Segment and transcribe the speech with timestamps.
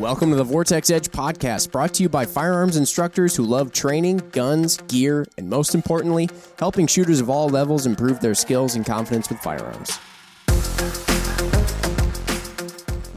[0.00, 4.22] Welcome to the Vortex Edge podcast, brought to you by firearms instructors who love training,
[4.32, 9.28] guns, gear, and most importantly, helping shooters of all levels improve their skills and confidence
[9.28, 9.98] with firearms.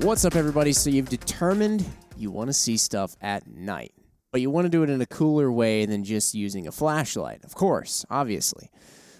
[0.03, 0.73] What's up, everybody?
[0.73, 1.85] So, you've determined
[2.17, 3.93] you want to see stuff at night,
[4.33, 7.45] but you want to do it in a cooler way than just using a flashlight,
[7.45, 8.69] of course, obviously.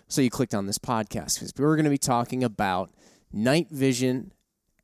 [0.09, 2.91] So, you clicked on this podcast because we're going to be talking about
[3.31, 4.33] night vision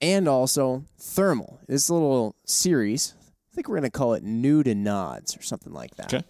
[0.02, 1.59] and also thermal.
[1.68, 3.14] This little series,
[3.51, 6.14] I think we're going to call it New to Nods or something like that.
[6.14, 6.25] Okay.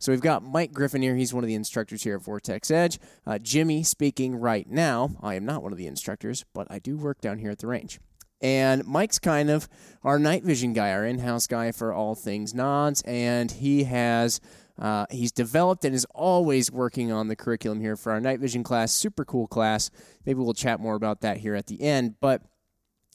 [0.00, 1.16] So we've got Mike Griffin here.
[1.16, 3.00] He's one of the instructors here at Vortex Edge.
[3.26, 5.10] Uh, Jimmy speaking right now.
[5.20, 7.66] I am not one of the instructors, but I do work down here at the
[7.66, 7.98] range.
[8.40, 9.68] And Mike's kind of
[10.04, 14.40] our night vision guy, our in-house guy for all things nods, and he has
[14.78, 18.62] uh, he's developed and is always working on the curriculum here for our night vision
[18.62, 18.92] class.
[18.92, 19.90] Super cool class.
[20.24, 22.14] Maybe we'll chat more about that here at the end.
[22.20, 22.42] But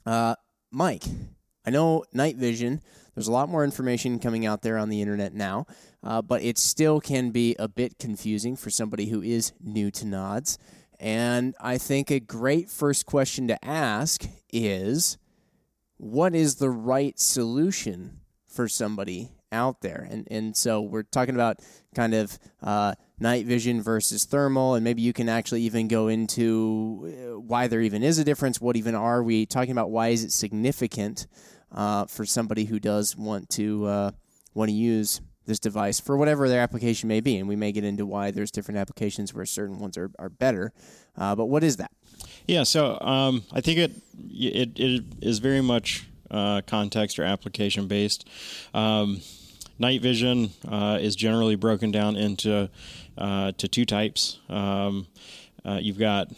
[0.06, 0.36] uh,
[0.72, 1.04] Mike,
[1.66, 2.82] I know night vision.
[3.16, 5.68] There's a lot more information coming out there on the internet now,
[6.04, 10.06] uh, but it still can be a bit confusing for somebody who is new to
[10.06, 10.58] nods.
[11.00, 15.18] And I think a great first question to ask is
[15.98, 20.08] what is the right solution for somebody out there?
[20.10, 21.60] And, and so we're talking about
[21.94, 27.08] kind of uh, night vision versus thermal, and maybe you can actually even go into
[27.08, 28.62] uh, why there even is a difference.
[28.62, 29.90] What even are we talking about?
[29.90, 31.26] Why is it significant
[31.72, 34.12] uh, for somebody who does want to uh,
[34.54, 37.38] want to use this device for whatever their application may be?
[37.38, 40.74] And we may get into why there's different applications where certain ones are, are better.
[41.18, 41.92] Uh, but what is that?
[42.46, 43.92] Yeah, so um, I think it,
[44.30, 48.28] it it is very much uh, context or application based.
[48.74, 49.22] Um,
[49.84, 52.70] night vision uh, is generally broken down into
[53.18, 54.40] uh, to two types.
[54.48, 55.08] Um,
[55.66, 56.32] uh, you've got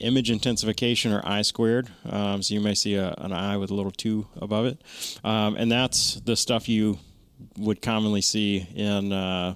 [0.00, 1.88] image intensification or I squared.
[2.04, 4.82] Um, so you may see a, an eye with a little two above it,
[5.22, 6.98] um, and that's the stuff you
[7.56, 9.54] would commonly see in uh,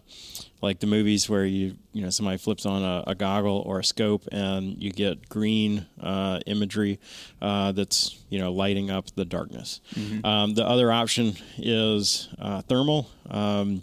[0.63, 3.85] like the movies where you you know somebody flips on a, a goggle or a
[3.85, 6.99] scope and you get green uh, imagery
[7.43, 9.81] uh, that's you know lighting up the darkness.
[9.95, 10.25] Mm-hmm.
[10.25, 13.83] Um, the other option is uh, thermal, um,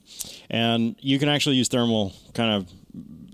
[0.50, 2.70] and you can actually use thermal kind of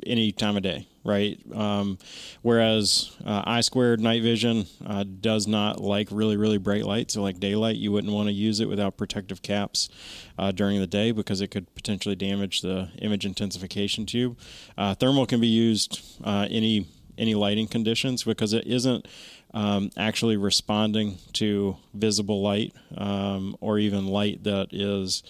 [0.05, 1.39] any time of day right?
[1.53, 1.97] Um,
[2.41, 7.11] whereas uh, I squared night vision uh, does not like really, really bright light.
[7.11, 9.89] So, like daylight, you wouldn't want to use it without protective caps
[10.37, 14.37] uh, during the day because it could potentially damage the image intensification tube.
[14.77, 19.05] Uh, thermal can be used uh, any any lighting conditions because it isn't
[19.53, 25.21] um, actually responding to visible light um, or even light that is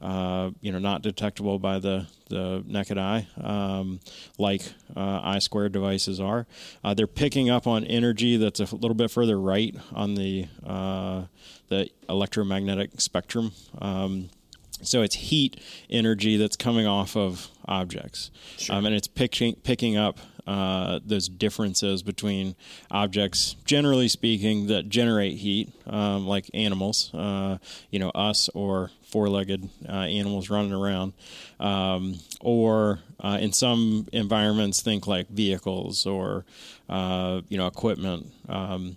[0.00, 4.00] uh, you know, not detectable by the, the naked eye, um,
[4.38, 4.62] like
[4.96, 6.46] uh, I squared devices are.
[6.84, 11.24] Uh, they're picking up on energy that's a little bit further right on the uh,
[11.68, 13.52] the electromagnetic spectrum.
[13.80, 14.30] Um,
[14.82, 18.76] so it's heat energy that's coming off of objects, sure.
[18.76, 20.18] um, and it's picking picking up
[20.48, 22.56] uh, those differences between
[22.90, 27.58] objects, generally speaking, that generate heat, um, like animals, uh,
[27.90, 31.12] you know, us or four-legged uh, animals running around,
[31.60, 36.46] um, or uh, in some environments, think like vehicles or
[36.88, 38.26] uh, you know equipment.
[38.48, 38.96] Um,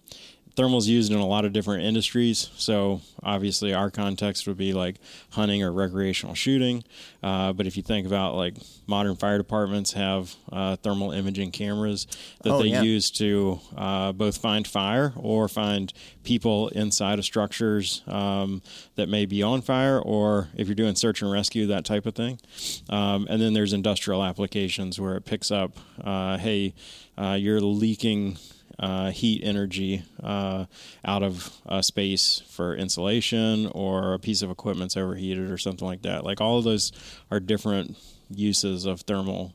[0.61, 2.51] thermal's used in a lot of different industries.
[2.55, 4.97] So obviously, our context would be like
[5.31, 6.83] hunting or recreational shooting.
[7.23, 8.53] Uh, but if you think about like
[8.85, 12.05] modern fire departments have uh, thermal imaging cameras
[12.43, 12.83] that oh, they yeah.
[12.83, 18.61] use to uh, both find fire or find people inside of structures um,
[18.97, 22.13] that may be on fire, or if you're doing search and rescue, that type of
[22.13, 22.39] thing.
[22.87, 25.71] Um, and then there's industrial applications where it picks up,
[26.03, 26.75] uh, hey,
[27.17, 28.37] uh, you're leaking
[28.79, 30.65] uh, heat energy uh,
[31.05, 36.03] out of a space for insulation or a piece of equipment's overheated or something like
[36.03, 36.23] that.
[36.23, 36.91] Like all of those
[37.29, 37.97] are different
[38.29, 39.53] uses of thermal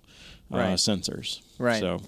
[0.53, 0.75] uh, right.
[0.75, 1.41] sensors.
[1.59, 1.81] Right.
[1.81, 2.01] So,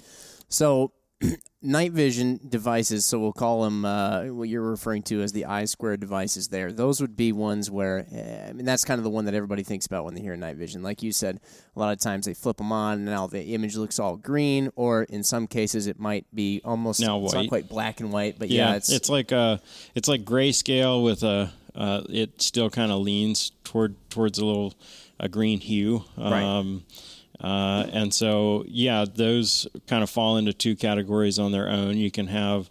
[0.49, 0.93] so
[1.63, 5.65] night vision devices, so we'll call them uh, what you're referring to as the I
[5.65, 6.49] squared devices.
[6.49, 9.35] There, those would be ones where uh, I mean that's kind of the one that
[9.35, 10.83] everybody thinks about when they hear night vision.
[10.83, 11.41] Like you said,
[11.75, 14.71] a lot of times they flip them on, and now the image looks all green,
[14.77, 17.35] or in some cases it might be almost now white.
[17.35, 19.59] not quite black and white, but yeah, yeah it's it's like uh
[19.95, 24.75] it's like grayscale with a uh, it still kind of leans toward towards a little
[25.21, 26.05] a green hue.
[26.17, 26.83] Um, right
[27.41, 31.97] uh, and so, yeah, those kind of fall into two categories on their own.
[31.97, 32.69] You can have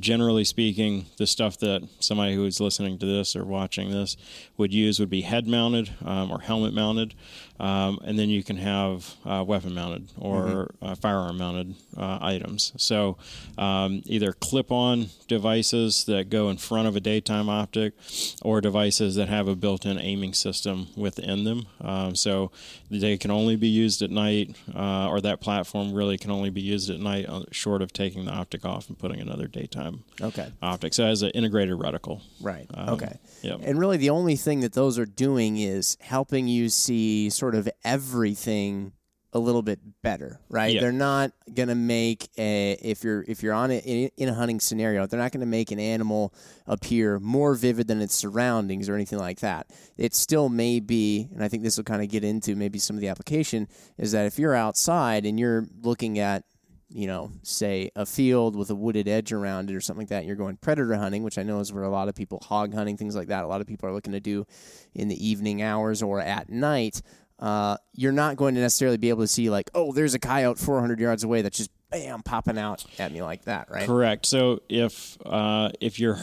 [0.00, 4.16] generally speaking, the stuff that somebody who is listening to this or watching this
[4.56, 7.14] would use would be head mounted um, or helmet mounted.
[7.58, 10.86] Um, and then you can have uh, weapon mounted or mm-hmm.
[10.86, 12.72] uh, firearm mounted uh, items.
[12.76, 13.16] So
[13.56, 17.94] um, either clip on devices that go in front of a daytime optic
[18.42, 21.66] or devices that have a built in aiming system within them.
[21.80, 22.50] Um, so
[22.90, 26.60] they can only be used at night, uh, or that platform really can only be
[26.60, 29.85] used at night, uh, short of taking the optic off and putting another daytime
[30.20, 30.52] okay.
[30.62, 32.22] optics So as an integrated reticle.
[32.40, 32.66] Right.
[32.72, 33.18] Um, okay.
[33.42, 33.60] Yep.
[33.62, 37.68] And really, the only thing that those are doing is helping you see sort of
[37.84, 38.92] everything
[39.32, 40.72] a little bit better, right?
[40.72, 40.80] Yeah.
[40.80, 43.84] They're not going to make a if you're if you're on it
[44.16, 46.32] in, a hunting scenario, they're not going to make an animal
[46.66, 49.66] appear more vivid than its surroundings or anything like that.
[49.98, 52.96] It still may be, and I think this will kind of get into maybe some
[52.96, 53.68] of the application
[53.98, 56.44] is that if you're outside and you're looking at
[56.88, 60.24] you know, say a field with a wooded edge around it or something like that,
[60.24, 62.96] you're going predator hunting, which I know is where a lot of people hog hunting,
[62.96, 63.44] things like that.
[63.44, 64.46] A lot of people are looking to do
[64.94, 67.02] in the evening hours or at night
[67.38, 70.58] uh, you're not going to necessarily be able to see like, oh, there's a coyote
[70.58, 73.86] 400 yards away that's just bam popping out at me like that, right?
[73.86, 74.26] Correct.
[74.26, 76.18] So if uh, if you're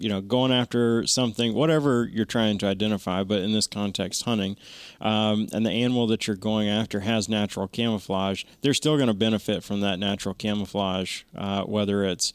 [0.00, 4.56] you know going after something whatever you're trying to identify but in this context hunting
[5.00, 9.14] um, and the animal that you're going after has natural camouflage they're still going to
[9.14, 12.32] benefit from that natural camouflage uh, whether it's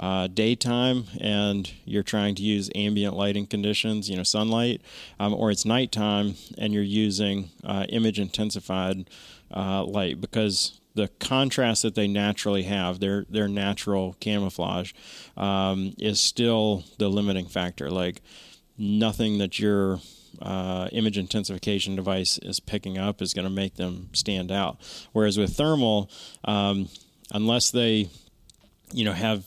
[0.00, 4.80] uh, daytime and you're trying to use ambient lighting conditions, you know, sunlight,
[5.18, 9.10] um, or it's nighttime and you're using uh, image intensified
[9.54, 14.92] uh, light because the contrast that they naturally have, their their natural camouflage,
[15.36, 17.88] um, is still the limiting factor.
[17.88, 18.20] Like
[18.76, 20.00] nothing that your
[20.42, 24.78] uh, image intensification device is picking up is going to make them stand out.
[25.12, 26.10] Whereas with thermal,
[26.44, 26.88] um,
[27.32, 28.10] unless they,
[28.92, 29.44] you know, have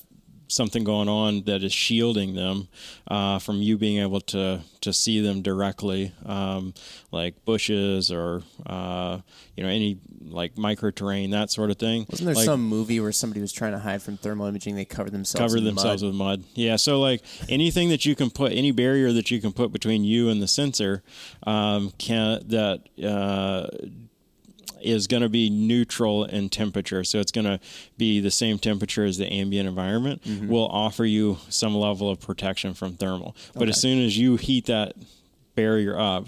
[0.51, 2.68] something going on that is shielding them
[3.07, 6.74] uh, from you being able to to see them directly, um,
[7.12, 9.19] like bushes or uh,
[9.56, 12.06] you know any like micro terrain that sort of thing.
[12.09, 14.75] Wasn't there like, some movie where somebody was trying to hide from thermal imaging?
[14.75, 16.09] They covered themselves covered themselves mud.
[16.09, 16.44] with mud.
[16.53, 20.03] Yeah, so like anything that you can put, any barrier that you can put between
[20.03, 21.03] you and the sensor,
[21.44, 23.68] um, can that uh,
[24.83, 27.04] is going to be neutral in temperature.
[27.04, 27.60] So it's going to
[27.98, 30.48] be the same temperature as the ambient environment, mm-hmm.
[30.48, 33.36] will offer you some level of protection from thermal.
[33.54, 33.69] But okay.
[33.69, 34.95] as soon as you heat that
[35.56, 36.28] barrier up,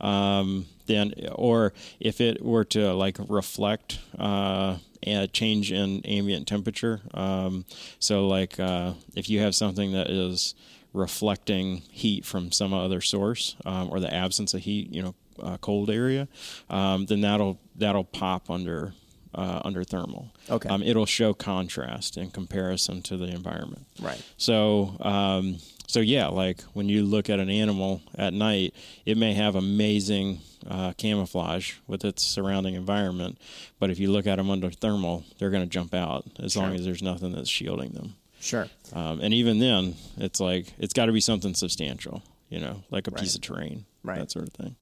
[0.00, 7.00] um, then, or if it were to like reflect, uh, a change in ambient temperature.
[7.14, 7.64] Um,
[7.98, 10.54] so, like uh, if you have something that is
[10.92, 15.56] reflecting heat from some other source um, or the absence of heat, you know, uh,
[15.58, 16.28] cold area,
[16.68, 18.92] um, then that'll that'll pop under
[19.34, 20.32] uh, under thermal.
[20.48, 20.68] Okay.
[20.68, 23.86] Um, it'll show contrast in comparison to the environment.
[24.00, 24.22] Right.
[24.36, 29.34] So um, so yeah, like when you look at an animal at night, it may
[29.34, 33.38] have amazing uh, camouflage with its surrounding environment,
[33.78, 36.62] but if you look at them under thermal, they're going to jump out as sure.
[36.62, 38.14] long as there's nothing that's shielding them.
[38.40, 38.68] Sure.
[38.92, 43.06] Um, and even then, it's like it's got to be something substantial, you know, like
[43.08, 43.20] a right.
[43.20, 44.18] piece of terrain, right.
[44.18, 44.76] that sort of thing.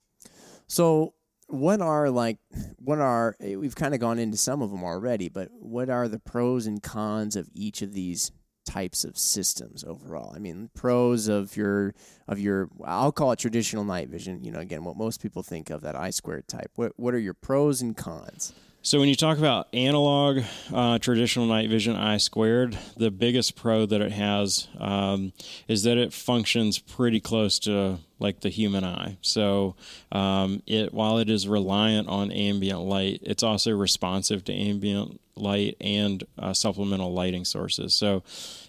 [0.69, 1.15] So,
[1.47, 2.39] what are like,
[2.77, 6.07] what are, eh, we've kind of gone into some of them already, but what are
[6.07, 8.33] the pros and cons of each of these
[8.67, 10.35] types of systems overall?
[10.37, 11.95] I mean, pros of your,
[12.29, 15.71] of your, I'll call it traditional night vision, you know, again, what most people think
[15.71, 16.71] of that I squared type.
[16.75, 18.53] What, what are your pros and cons?
[18.81, 20.43] So when you talk about analog
[20.73, 25.33] uh, traditional night vision I squared, the biggest pro that it has um,
[25.67, 29.19] is that it functions pretty close to like the human eye.
[29.21, 29.75] So
[30.13, 35.77] um, it while it is reliant on ambient light, it's also responsive to ambient light
[35.81, 37.95] and uh, supplemental lighting sources.
[37.95, 38.23] So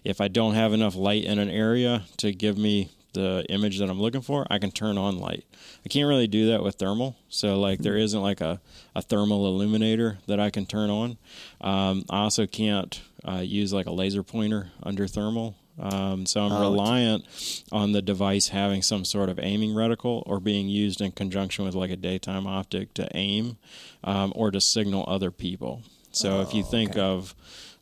[0.03, 3.89] if I don't have enough light in an area to give me the image that
[3.89, 5.45] I'm looking for, I can turn on light.
[5.85, 7.15] I can't really do that with thermal.
[7.29, 8.03] So like there mm-hmm.
[8.03, 8.61] isn't like a,
[8.95, 11.17] a thermal illuminator that I can turn on.
[11.61, 15.55] Um, I also can't uh, use like a laser pointer under thermal.
[15.79, 17.25] Um, so I'm oh, reliant
[17.71, 21.73] on the device having some sort of aiming reticle or being used in conjunction with
[21.73, 23.57] like a daytime optic to aim
[24.03, 25.83] um, or to signal other people.
[26.11, 26.99] So oh, if you oh, think okay.
[26.99, 27.33] of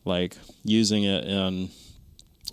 [0.04, 1.70] like using it in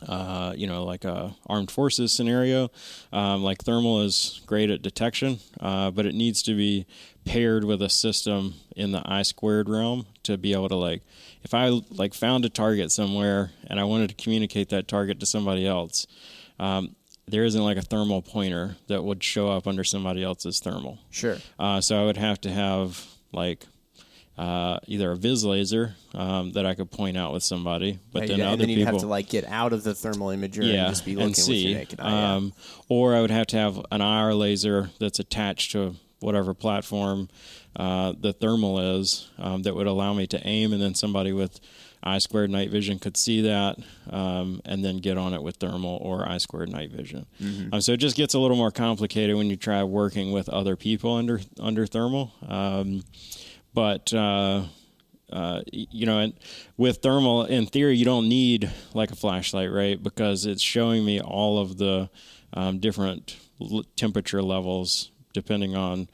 [0.08, 2.70] uh, you know, like a armed forces scenario.
[3.12, 6.86] Um, like thermal is great at detection, uh, but it needs to be
[7.26, 11.02] paired with a system in the I squared realm to be able to like,
[11.44, 15.26] if I like found a target somewhere and I wanted to communicate that target to
[15.26, 16.08] somebody else,
[16.60, 16.96] um,
[17.28, 21.00] there isn't like a thermal pointer that would show up under somebody else's thermal.
[21.10, 21.38] Sure.
[21.58, 23.66] Uh, so I would have to have like
[24.38, 28.30] uh, either a vis laser um, that I could point out with somebody, but Right,
[28.30, 30.64] then and other then you'd people have to like get out of the thermal imager
[30.64, 31.66] and just be looking and see.
[31.66, 32.34] with your naked eye.
[32.34, 32.54] Um,
[32.90, 37.30] or I would have to have an IR laser that's attached to whatever platform
[37.76, 41.60] uh, the thermal is um, that would allow me to aim, and then somebody with
[42.06, 43.78] I squared night vision could see that
[44.12, 47.26] um, and then get on it with thermal or I squared night vision.
[47.42, 47.74] Mm-hmm.
[47.74, 50.76] Um, so it just gets a little more complicated when you try working with other
[50.76, 52.32] people under under thermal.
[52.48, 53.04] Um,
[53.76, 54.64] but uh,
[55.32, 56.34] uh, you know, and
[56.78, 60.02] with thermal, in theory, you don't need like a flashlight, right?
[60.02, 62.10] Because it's showing me all of the
[62.54, 63.38] um, different
[63.96, 66.08] temperature levels depending on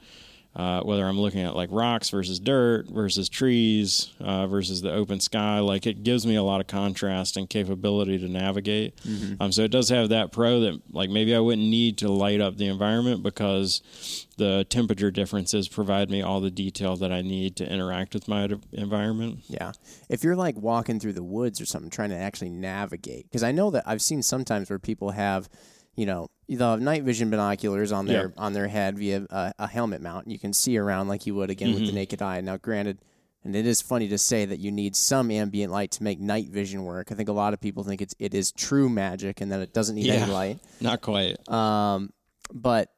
[0.54, 5.20] uh, whether I'm looking at like rocks versus dirt versus trees uh, versus the open
[5.20, 5.60] sky.
[5.60, 9.00] Like it gives me a lot of contrast and capability to navigate.
[9.40, 12.40] Um, so it does have that pro that like maybe I wouldn't need to light
[12.40, 17.56] up the environment because the temperature differences provide me all the detail that I need
[17.56, 19.40] to interact with my environment.
[19.48, 19.72] Yeah.
[20.08, 23.52] If you're like walking through the woods or something, trying to actually navigate, because I
[23.52, 25.48] know that I've seen sometimes where people have,
[25.94, 29.66] you know, they'll have night vision binoculars on their on their head via a, a
[29.66, 31.86] helmet mount, and you can see around like you would again with Mm-hmm.
[31.86, 32.40] the naked eye.
[32.40, 32.98] Now, granted,
[33.44, 36.48] and it is funny to say that you need some ambient light to make night
[36.48, 37.10] vision work.
[37.10, 39.72] I think a lot of people think it's it is true magic and that it
[39.74, 40.14] doesn't need Yeah.
[40.14, 40.58] any light.
[40.80, 41.36] Not quite.
[41.48, 42.10] Um,
[42.52, 42.88] but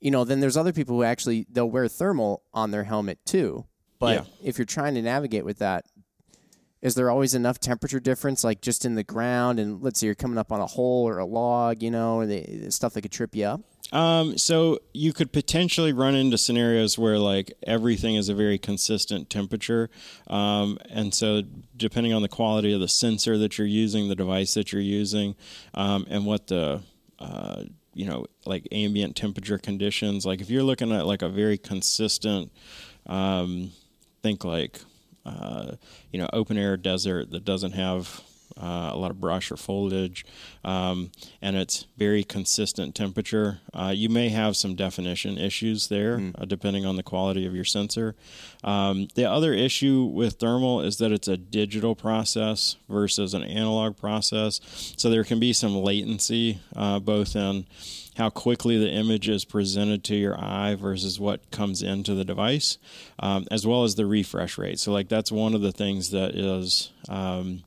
[0.00, 3.66] you know, then there's other people who actually they'll wear thermal on their helmet too.
[3.98, 4.24] But Yeah.
[4.42, 5.84] if you're trying to navigate with that,
[6.82, 9.58] is there always enough temperature difference, like just in the ground?
[9.58, 12.30] And let's say you're coming up on a hole or a log, you know, and
[12.30, 13.60] the, stuff that could trip you up.
[13.92, 19.28] Um, so you could potentially run into scenarios where like everything is a very consistent
[19.28, 19.90] temperature,
[20.28, 21.42] um, and so
[21.76, 25.34] depending on the quality of the sensor that you're using, the device that you're using,
[25.74, 26.82] um, and what the
[27.18, 30.24] uh, you know like ambient temperature conditions.
[30.24, 32.52] Like if you're looking at like a very consistent,
[33.06, 33.72] um,
[34.22, 34.82] think like
[35.30, 35.76] uh,
[36.12, 38.20] you know open air desert that doesn't have
[38.56, 40.24] uh, a lot of brush or foliage,
[40.64, 43.60] um, and it's very consistent temperature.
[43.72, 47.64] Uh, you may have some definition issues there, uh, depending on the quality of your
[47.64, 48.14] sensor.
[48.64, 53.96] Um, the other issue with thermal is that it's a digital process versus an analog
[53.96, 54.60] process,
[54.96, 57.66] so there can be some latency uh, both in
[58.16, 62.76] how quickly the image is presented to your eye versus what comes into the device,
[63.18, 64.78] um, as well as the refresh rate.
[64.78, 67.64] So, like, that's one of the things that is um,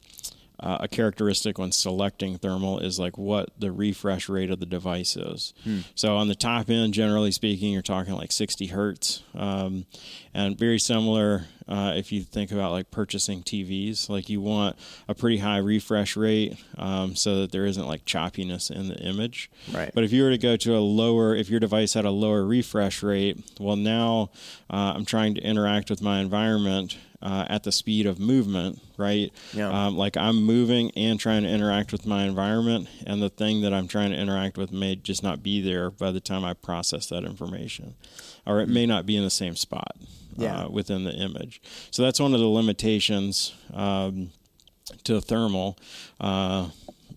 [0.60, 5.17] uh, a characteristic when selecting thermal is like what the refresh rate of the device
[5.17, 5.53] is.
[5.95, 9.86] So, on the top end, generally speaking, you're talking like 60 hertz, um,
[10.33, 14.10] and very similar uh, if you think about like purchasing TVs.
[14.10, 18.69] Like, you want a pretty high refresh rate um, so that there isn't like choppiness
[18.69, 19.50] in the image.
[19.74, 19.91] Right.
[19.93, 22.45] But if you were to go to a lower, if your device had a lower
[22.45, 24.29] refresh rate, well, now
[24.69, 29.32] uh, I'm trying to interact with my environment uh, at the speed of movement, right?
[29.53, 29.70] Yeah.
[29.88, 33.74] Um, like I'm moving and trying to interact with my environment, and the thing that
[33.74, 37.08] I'm trying to interact with may just not be there by the time I process
[37.08, 37.96] that information,
[38.46, 39.96] or it may not be in the same spot
[40.38, 40.65] Yeah.
[40.65, 41.62] uh, within the image.
[41.92, 43.53] So that's one of the limitations.
[43.74, 44.30] Um,
[45.06, 45.77] to thermal,
[46.20, 46.68] uh,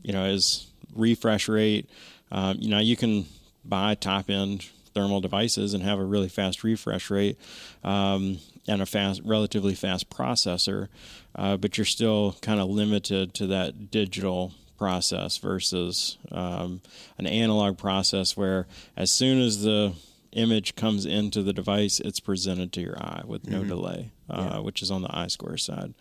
[0.03, 1.91] you know, is refresh rate.
[2.31, 3.27] Um, you know, you can
[3.65, 7.38] buy top end thermal devices and have a really fast refresh rate
[7.85, 10.88] um, and a fast, relatively fast processor,
[11.35, 16.81] uh, but you're still kind of limited to that digital process versus um,
[17.19, 19.93] an analog process where as soon as the
[20.33, 24.81] image comes into the device, it's presented to your eye with no delay, uh, which
[24.81, 25.93] is on the I square side.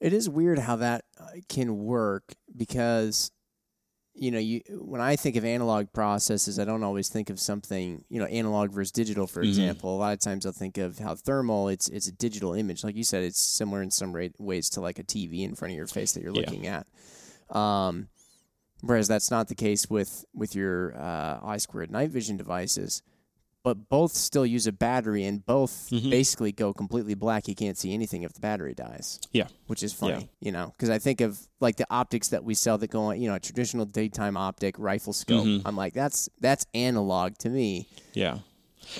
[0.00, 3.30] It is weird how that uh, can work because
[4.16, 8.04] you know you when I think of analog processes, I don't always think of something
[8.08, 9.26] you know analog versus digital.
[9.26, 12.54] For example, a lot of times I'll think of how thermal it's it's a digital
[12.54, 15.54] image, like you said, it's similar in some ra- ways to like a TV in
[15.54, 16.40] front of your face that you're Yeah.
[16.40, 16.86] looking at.
[17.50, 18.08] Um,
[18.82, 23.02] whereas that's not the case with with your uh, I squared night vision devices.
[23.64, 26.10] But both still use a battery, and both Mm-hmm.
[26.10, 27.48] basically go completely black.
[27.48, 29.48] You can't see anything if the battery dies Yeah.
[29.66, 30.46] which is funny, Yeah.
[30.46, 33.20] you know, because I think of like the optics that we sell that go on,
[33.20, 35.44] you know, a traditional daytime optic rifle scope.
[35.46, 35.66] Mm-hmm.
[35.66, 38.38] I'm like, that's that's analog to me, Yeah.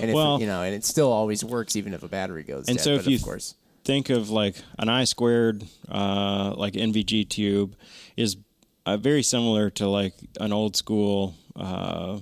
[0.00, 2.66] and if Well- you know, and it still always works even if a battery goes.
[2.68, 3.54] And dead, so if you of course,
[3.84, 7.76] think of like an I squared, uh, like NVG tube,
[8.16, 8.38] is
[8.86, 12.18] uh, very similar to like an old school, uh,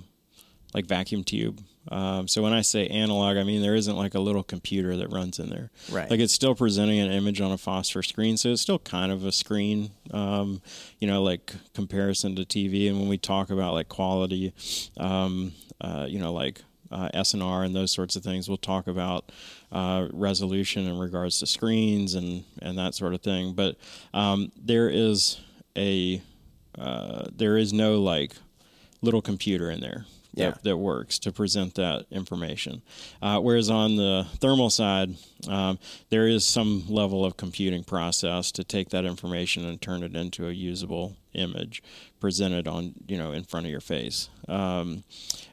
[0.75, 1.61] like vacuum tube.
[1.89, 5.13] Um, so when I say analog, I mean there isn't like a little computer that
[5.13, 5.71] runs in there.
[5.91, 6.11] Right.
[6.11, 9.25] Like it's still presenting an image on a phosphor screen, so it's still kind of
[9.25, 9.91] a screen.
[10.13, 10.63] Um,
[11.01, 12.89] you know, like comparison to TV.
[12.89, 14.55] And when we talk about like quality,
[14.97, 16.63] um, uh, you know, like
[16.93, 18.49] uh, SNR and those sorts of things.
[18.49, 19.33] We'll talk about
[19.73, 23.55] uh, resolution in regards to screens and and that sort of thing.
[23.55, 23.77] But
[24.15, 25.41] um, there is
[25.77, 26.23] a
[26.79, 28.35] uh, there is no like
[29.01, 30.51] little computer in there Yeah.
[30.51, 32.83] that, that works to present that information.
[33.21, 35.15] Uh, whereas on the thermal side,
[35.49, 40.17] um, there is some level of computing process to take that information and turn it
[40.17, 41.83] into a usable image
[42.21, 44.29] presented on you know in front of your face.
[44.49, 45.05] Um,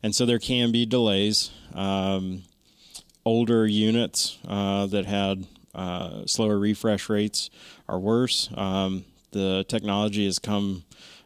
[0.04, 1.52] and so there can be delays.
[1.74, 2.44] Um,
[3.26, 5.46] older units uh, that had
[5.76, 7.50] uh, slower refresh rates
[7.88, 8.50] are worse.
[8.56, 10.84] Um, the technology has come,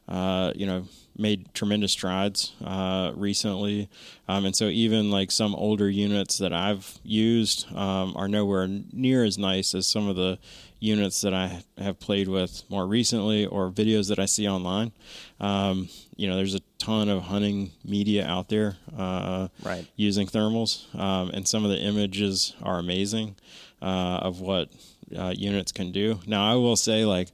[0.07, 0.85] uh, you know,
[1.17, 3.89] made tremendous strides uh, recently,
[4.27, 9.23] um, and so even like some older units that I've used um, are nowhere near
[9.23, 10.39] as nice as some of the
[10.79, 14.91] units that I have played with more recently or videos that I see online.
[15.39, 18.75] Um, you know, there's a ton of hunting media out there.
[18.97, 19.85] Uh, Right.
[19.95, 23.35] using thermals, um, and some of the images are amazing
[23.81, 24.69] uh, of what
[25.17, 26.19] uh, units can do.
[26.27, 27.29] Now, I will say, like,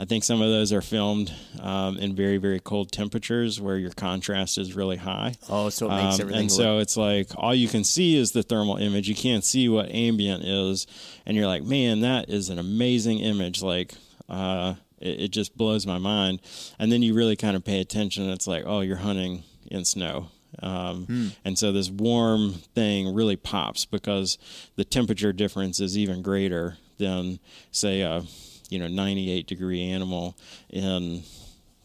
[0.00, 1.30] I think some of those are filmed
[1.60, 5.34] um, in very, very cold temperatures where your contrast is really high.
[5.50, 8.16] Oh, so it makes Um, everything and look so it's like all you can see
[8.16, 9.10] is the thermal image.
[9.10, 10.86] You can't see what ambient is,
[11.26, 13.60] and you're like, man, that is an amazing image.
[13.60, 13.92] Like,
[14.26, 16.40] uh, it, it just blows my mind.
[16.78, 18.24] And then you really kind of pay attention.
[18.24, 20.28] And it's like, oh, you're hunting in snow.
[20.62, 24.38] Um, And so this warm thing really pops because
[24.76, 27.38] the temperature difference is even greater than,
[27.70, 28.24] say, a
[28.70, 30.36] you know 98 degree animal
[30.70, 31.22] in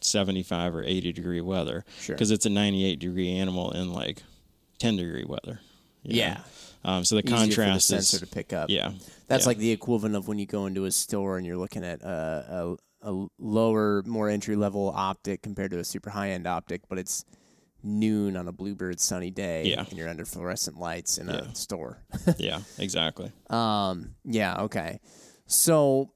[0.00, 2.14] 75 or 80 degree weather Sure.
[2.14, 4.22] because it's a 98 degree animal in like
[4.78, 5.60] 10 degree weather.
[6.02, 6.40] Yeah.
[6.84, 8.70] Um, so the easier for the contrast sensor is to pick up.
[8.70, 8.92] yeah.
[9.26, 9.48] That's yeah.
[9.48, 12.76] like the equivalent of when you go into a store and you're looking at a,
[13.02, 16.98] a, a lower, more entry level optic compared to a super high end optic, but
[16.98, 17.24] it's
[17.82, 19.84] noon on a bluebird sunny day Yeah.
[19.88, 21.36] and you're under fluorescent lights in Yeah.
[21.38, 21.98] a store.
[22.38, 23.32] yeah, exactly.
[23.50, 25.00] Um, yeah, okay.
[25.46, 26.12] So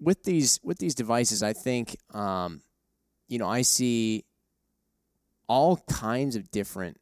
[0.00, 2.60] with these with these devices, I think um,
[3.28, 4.24] you know, I see
[5.48, 6.98] all kinds of different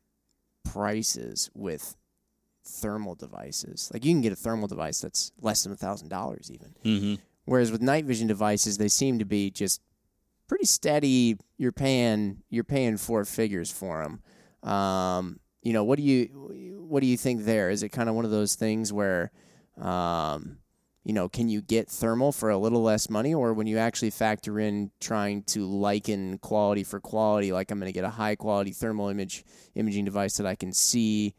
[0.64, 1.96] prices with
[2.64, 3.90] thermal devices.
[3.92, 6.74] Like you can get a thermal device that's less than a thousand dollars even.
[6.82, 7.14] hmm
[7.44, 9.80] Whereas with night vision devices, they seem to be just
[10.46, 11.36] pretty steady.
[11.58, 14.70] You're paying you're paying four figures for them.
[14.70, 16.26] Um, you know, what do you
[16.88, 17.70] what do you think there?
[17.70, 19.32] Is it kind of one of those things where,
[19.80, 20.58] um,
[21.04, 24.10] you know, can you get thermal for a little less money, or when you actually
[24.10, 28.36] factor in trying to liken quality for quality, like I'm going to get a high
[28.36, 31.34] quality thermal image imaging device that I can see.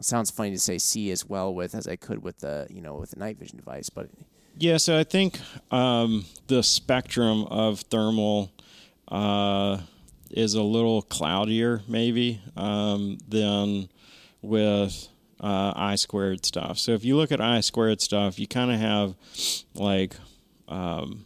[0.00, 2.94] Sounds funny to say see as well with as I could with the you know
[2.94, 4.08] with the night vision device, but
[4.56, 5.38] Yeah, so I think
[5.70, 8.50] um, the spectrum of thermal
[9.08, 9.78] uh,
[10.30, 13.90] is a little cloudier, maybe, um, than
[14.40, 15.08] with
[15.40, 16.78] uh, I squared stuff.
[16.78, 19.14] So if you look at I squared stuff, you kind of have
[19.74, 20.14] like
[20.68, 21.24] um,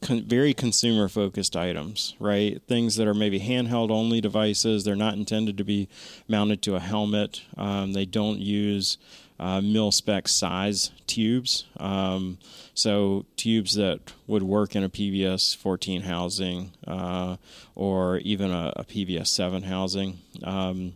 [0.00, 2.60] con- very consumer focused items, right?
[2.66, 4.84] Things that are maybe handheld only devices.
[4.84, 5.88] They're not intended to be
[6.28, 7.42] mounted to a helmet.
[7.56, 8.98] Um, they don't use
[9.38, 11.64] uh, mil spec size tubes.
[11.78, 12.38] Um,
[12.74, 17.36] so tubes that would work in a PVS 14 housing uh,
[17.74, 20.18] or even a, a PVS 7 housing.
[20.42, 20.94] Um,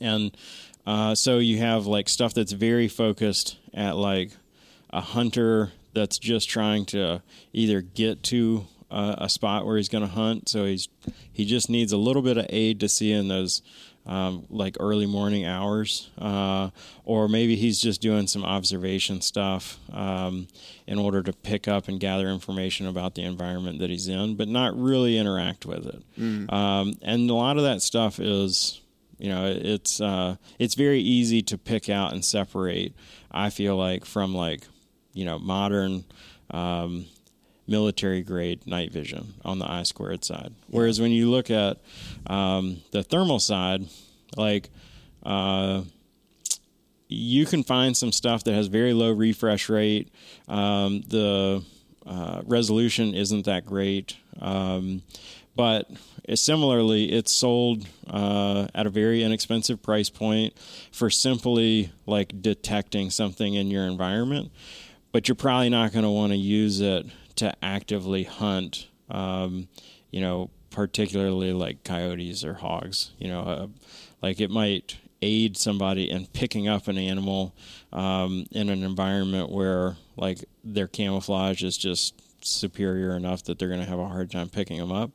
[0.00, 0.36] and
[0.86, 4.30] uh, so you have like stuff that's very focused at like
[4.90, 7.22] a hunter that's just trying to
[7.52, 10.48] either get to uh, a spot where he's going to hunt.
[10.48, 10.88] So he's
[11.32, 13.62] he just needs a little bit of aid to see in those
[14.06, 16.70] um, like early morning hours, uh,
[17.04, 20.46] or maybe he's just doing some observation stuff um,
[20.86, 24.46] in order to pick up and gather information about the environment that he's in, but
[24.46, 26.02] not really interact with it.
[26.52, 28.80] Um, and a lot of that stuff is
[29.18, 32.94] you know it's uh, it's very easy to pick out and separate
[33.30, 34.62] i feel like from like
[35.12, 36.04] you know modern
[36.50, 37.06] um,
[37.66, 41.78] military grade night vision on the i squared side whereas when you look at
[42.26, 43.86] um, the thermal side
[44.36, 44.70] like
[45.24, 45.82] uh,
[47.08, 50.08] you can find some stuff that has very low refresh rate.
[50.48, 51.64] Um, the
[52.04, 54.16] uh, resolution isn't that great.
[54.40, 55.02] Um,
[55.56, 55.90] but
[56.34, 60.54] similarly, it's sold uh, at a very inexpensive price point
[60.92, 64.52] for simply like detecting something in your environment.
[65.12, 69.68] But you're probably not going to want to use it to actively hunt, um,
[70.10, 73.12] you know, particularly like coyotes or hogs.
[73.18, 73.66] You know, uh,
[74.20, 77.54] like it might aid somebody in picking up an animal
[77.92, 83.80] um, in an environment where like their camouflage is just superior enough that they're going
[83.80, 85.10] to have a hard time picking them up,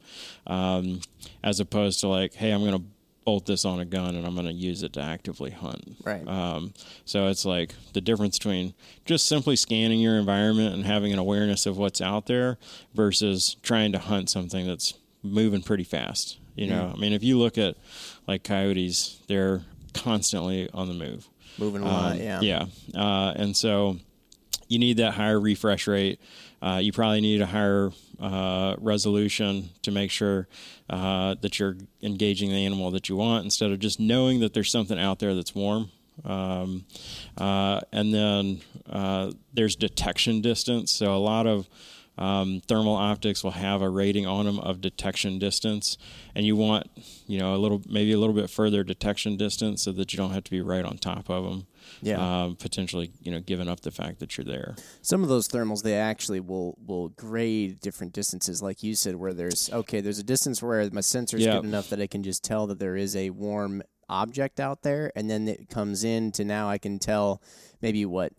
[0.47, 1.01] um,
[1.43, 2.83] as opposed to like, hey, I'm going to
[3.23, 5.97] bolt this on a gun and I'm going to use it to actively hunt.
[6.03, 6.27] Right.
[6.27, 6.73] Um,
[7.05, 8.73] so it's like the difference between
[9.05, 12.57] just simply scanning your environment and having an awareness of what's out there
[12.95, 16.39] versus trying to hunt something that's moving pretty fast.
[16.55, 17.77] You know, I mean, if you look at
[18.27, 19.61] like coyotes, they're
[19.93, 21.29] constantly on the move.
[21.57, 22.41] Moving a lot, Um, yeah.
[22.41, 22.65] Yeah.
[22.95, 23.97] Uh, and so
[24.67, 26.19] you need that higher refresh rate.
[26.62, 30.47] Uh, you probably need a higher uh, resolution to make sure
[30.89, 34.71] uh, that you're engaging the animal that you want instead of just knowing that there's
[34.71, 35.89] something out there that's warm.
[36.24, 36.86] Um,
[37.38, 40.91] uh, and then uh, there's detection distance.
[40.91, 41.67] So a lot of
[42.21, 45.97] um, thermal optics will have a rating on them of detection distance,
[46.36, 46.88] and you want
[47.27, 50.31] you know a little maybe a little bit further detection distance so that you don't
[50.31, 51.67] have to be right on top of them.
[52.01, 52.43] Yeah.
[52.43, 54.75] Um, potentially, you know, giving up the fact that you're there.
[55.01, 59.34] Some of those thermals they actually will will grade different distances, like you said, where
[59.34, 61.55] there's okay, there's a distance where my sensor's Yeah.
[61.55, 65.12] good enough that I can just tell that there is a warm object out there,
[65.15, 67.41] and then it comes in to now I can tell
[67.81, 68.34] maybe what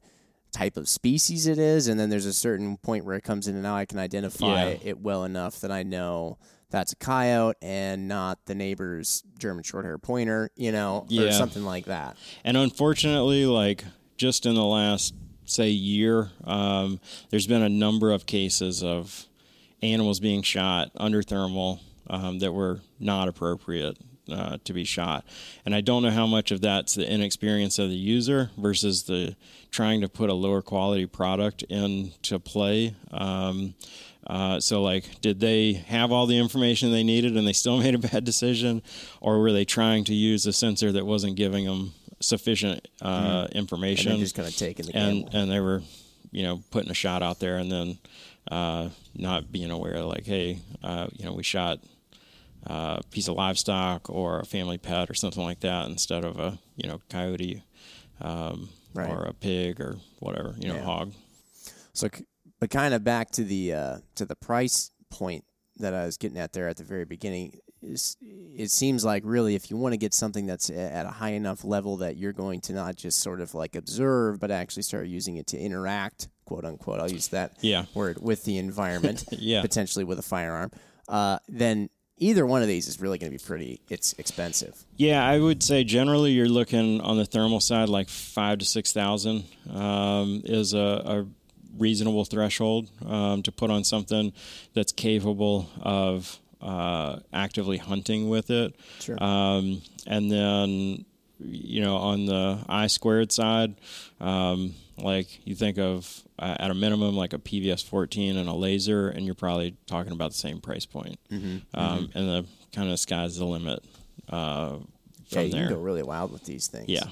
[0.53, 3.55] type of species it is, and then there's a certain point where it comes in,
[3.55, 4.79] and now I can identify Yeah.
[4.83, 6.39] it well enough that I know
[6.71, 11.87] that's a coyote and not the neighbor's German shorthair pointer, you know, or something like
[11.87, 12.17] that.
[12.45, 13.85] And unfortunately, like
[14.17, 16.99] just in the last say year, um,
[17.31, 19.27] there's been a number of cases of
[19.83, 23.99] animals being shot under thermal um, that were not appropriate
[24.33, 25.25] uh, to be shot.
[25.65, 29.37] And I don't know how much of that's the inexperience of the user versus the
[29.71, 32.95] trying to put a lower quality product into play.
[33.11, 33.75] Um,
[34.27, 37.95] uh, so, like, did they have all the information they needed and they still made
[37.95, 38.83] a bad decision,
[39.21, 43.53] or were they trying to use a sensor that wasn't giving them sufficient uh, And
[43.55, 44.13] information?
[44.13, 45.39] they're just kind of taking the and gamble.
[45.41, 45.83] and they were,
[46.31, 47.99] you know, putting a shot out there and then
[48.51, 51.81] uh, not being aware, like, hey, uh, you know, we shot
[52.69, 56.39] uh, a piece of livestock or a family pet or something like that instead of
[56.39, 57.63] a you know coyote
[58.21, 59.09] um, Right.
[59.09, 60.85] or a pig or whatever, you know, Yeah.
[60.85, 61.13] hog.
[61.95, 62.09] So,
[62.61, 65.45] but kind of back to the uh, to the price point
[65.79, 67.55] that I was getting at there at the very beginning.
[67.81, 71.31] Is it seems like really if you want to get something that's at a high
[71.33, 75.07] enough level that you're going to not just sort of like observe, but actually start
[75.09, 77.01] using it to interact, quote unquote.
[77.01, 77.87] I'll use that Yeah.
[77.95, 79.63] word with the environment, Yeah.
[79.63, 80.71] potentially with a firearm.
[81.09, 81.89] Uh, then
[82.23, 83.81] either one of these is really going to be pretty.
[83.89, 84.85] It's expensive.
[84.97, 88.93] Yeah, I would say generally you're looking on the thermal side like five to six
[88.93, 91.27] thousand um, is a, a
[91.77, 94.33] reasonable threshold um, to put on something
[94.75, 98.77] that's capable of uh, actively hunting with it.
[99.01, 99.23] Sure.
[99.23, 101.05] Um, and then
[101.41, 103.75] you know on the I squared side,
[104.21, 108.53] um, like you think of uh, at a minimum like a PVS 14 and a
[108.53, 111.21] laser, and you're probably talking about the same price point.
[111.31, 111.59] Mm-hmm.
[111.73, 113.85] Um, and the kind of sky's the limit
[114.29, 114.79] uh,
[115.29, 115.67] Yeah, you there.
[115.69, 116.89] can go really wild with these things.
[116.89, 117.05] Yeah.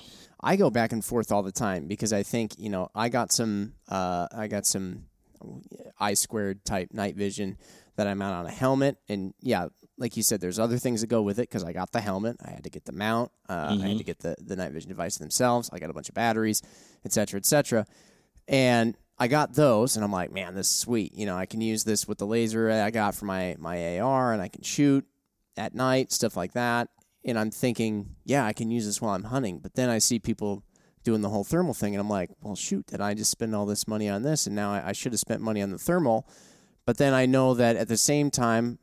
[0.43, 3.31] I go back and forth all the time because I think you know I got
[3.31, 5.05] some uh, I got some
[5.99, 7.57] I squared type night vision
[7.97, 11.09] that I mount on a helmet, and yeah, like you said, there's other things that
[11.09, 13.77] go with it because I got the helmet, I had to get the mount, uh,
[13.81, 16.15] I had to get the the night vision device themselves, I got a bunch of
[16.15, 16.63] batteries,
[17.05, 17.85] et cetera, et cetera,
[18.49, 21.15] and I got those, and I'm like, man, this is sweet.
[21.15, 24.33] You know, I can use this with the laser I got for my my AR,
[24.33, 25.05] and I can shoot
[25.59, 26.89] at night, stuff like that.
[27.23, 29.59] And I'm thinking, yeah, I can use this while I'm hunting.
[29.59, 30.65] But then I see people
[31.05, 33.67] doing the whole thermal thing, and I'm like, well, shoot, did I just spend all
[33.67, 34.47] this money on this?
[34.47, 36.27] And now I, I should have spent money on the thermal.
[36.87, 38.79] But then I know that at the same time,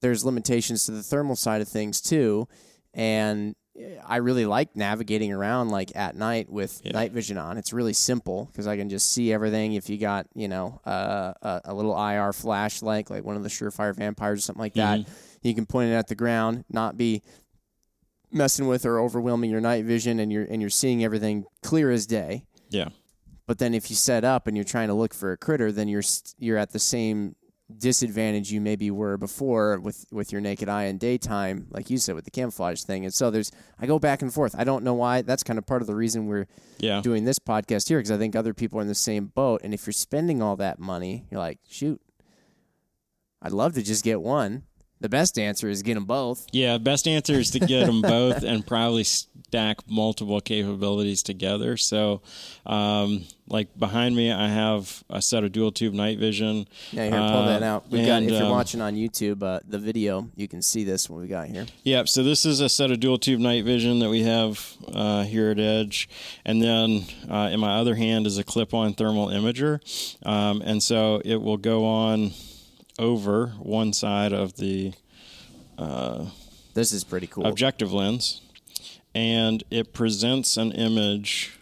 [0.00, 2.48] there's limitations to the thermal side of things too.
[2.92, 3.54] And
[4.06, 6.92] I really like navigating around like at night with Yeah.
[6.92, 7.56] night vision on.
[7.56, 9.72] It's really simple because I can just see everything.
[9.74, 13.48] If you got you know uh, a, a little IR flashlight, like one of the
[13.48, 15.00] Surefire vampires or something like that,
[15.42, 17.22] you can point it at the ground, not be
[18.30, 22.06] messing with or overwhelming your night vision, and you're and you're seeing everything clear as
[22.06, 22.44] day.
[22.70, 22.88] Yeah.
[23.46, 25.88] But then if you set up and you're trying to look for a critter, then
[25.88, 26.02] you're
[26.38, 27.36] you're at the same
[27.78, 32.14] disadvantage you maybe were before with with your naked eye in daytime, like you said
[32.14, 33.04] with the camouflage thing.
[33.04, 34.54] And so there's I go back and forth.
[34.56, 35.22] I don't know why.
[35.22, 36.46] That's kind of part of the reason we're
[36.78, 37.00] Yeah.
[37.00, 39.60] doing this podcast here because I think other people are in the same boat.
[39.64, 42.00] And if you're spending all that money, you're like, shoot,
[43.40, 44.62] I'd love to just get one.
[45.02, 46.46] The best answer is get them both.
[46.52, 51.76] Yeah, best answer is to get them both and probably stack multiple capabilities together.
[51.76, 52.22] So,
[52.64, 56.68] um, like behind me, I have a set of dual tube night vision.
[56.92, 57.90] Yeah, here, pull that Uh, out.
[57.90, 58.22] We've got.
[58.22, 61.26] If you're um, watching on YouTube, uh, the video, you can see this what we
[61.26, 61.66] got here.
[61.82, 62.08] Yep.
[62.08, 65.50] So this is a set of dual tube night vision that we have uh, here
[65.50, 66.08] at Edge,
[66.44, 69.80] and then uh, in my other hand is a clip-on thermal imager,
[70.24, 72.30] um, and so it will go on
[73.02, 74.92] over one side of the
[75.76, 76.26] uh,
[76.74, 77.46] This is pretty cool.
[77.46, 78.40] objective lens,
[79.14, 81.58] and it presents an image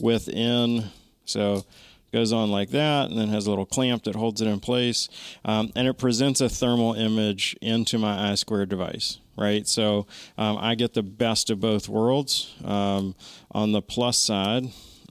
[0.00, 0.90] within.
[1.24, 4.46] So it goes on like that, and then has a little clamp that holds it
[4.48, 5.08] in place,
[5.44, 9.18] um, and it presents a thermal image into my I squared device.
[9.36, 12.52] Right, so um, I get the best of both worlds.
[12.64, 13.14] Um,
[13.52, 14.64] on the plus side,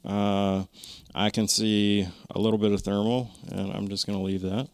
[0.04, 0.66] uh,
[1.18, 4.70] I can see a little bit of thermal, and I'm just going to leave that.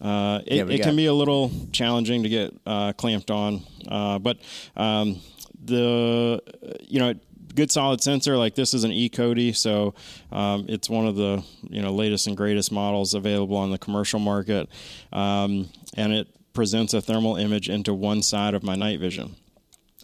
[0.00, 4.18] Uh, it, Yeah, it can be a little challenging to get uh, clamped on, uh,
[4.18, 4.38] but
[4.74, 5.20] um,
[5.62, 6.40] the
[6.80, 7.14] you know
[7.54, 9.94] good solid sensor like this is an E-COTI, so
[10.32, 14.18] um, it's one of the you know latest and greatest models available on the commercial
[14.18, 14.70] market,
[15.12, 19.36] um, and it presents a thermal image into one side of my night vision.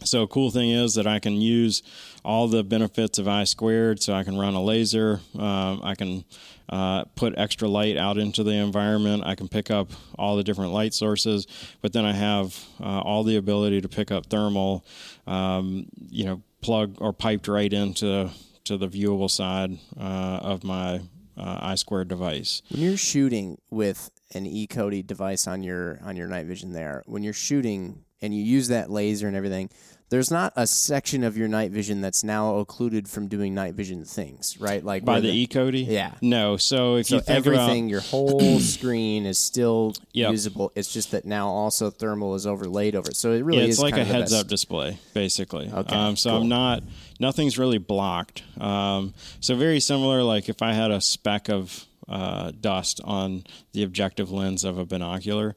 [0.03, 1.83] So, cool thing is that I can use
[2.23, 4.01] all the benefits of I squared.
[4.01, 5.21] So, I can run a laser.
[5.37, 6.23] Um, I can
[6.69, 9.23] uh, put extra light out into the environment.
[9.25, 11.47] I can pick up all the different light sources.
[11.81, 14.85] But then I have uh, all the ability to pick up thermal,
[15.27, 18.29] um, you know, plug or piped right into
[18.65, 21.01] to the viewable side uh, of my
[21.37, 22.61] uh, I squared device.
[22.69, 27.23] When you're shooting with an E-COTI device on your on your night vision there, when
[27.23, 29.69] you're shooting and you use that laser and everything,
[30.09, 34.03] there's not a section of your night vision that's now occluded from doing night vision
[34.03, 34.83] things, right?
[34.83, 35.83] Like By the E COTI?
[35.83, 36.13] Yeah.
[36.21, 36.57] No.
[36.57, 40.31] So if so you think everything, about your whole screen is still Yep.
[40.31, 40.71] usable.
[40.75, 43.17] It's just that now also thermal is overlaid over it.
[43.17, 44.41] So it really yeah, is it's like kind a of heads best.
[44.45, 45.69] up display, basically.
[45.71, 46.41] Okay, Um, so cool.
[46.41, 46.81] I'm not,
[47.19, 48.41] nothing's really blocked.
[48.59, 53.83] Um, so very similar, like if I had a speck of uh, dust on the
[53.83, 55.55] objective lens of a binocular,